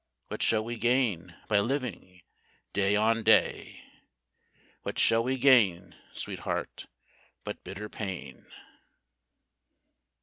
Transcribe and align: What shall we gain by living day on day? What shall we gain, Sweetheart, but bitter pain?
What 0.29 0.41
shall 0.41 0.63
we 0.65 0.77
gain 0.77 1.35
by 1.47 1.59
living 1.59 2.23
day 2.73 2.95
on 2.95 3.21
day? 3.21 3.83
What 4.81 4.97
shall 4.97 5.21
we 5.23 5.37
gain, 5.37 5.95
Sweetheart, 6.11 6.87
but 7.43 7.63
bitter 7.63 7.87
pain? 7.87 8.47